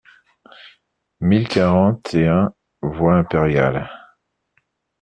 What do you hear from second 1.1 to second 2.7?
mille quarante et un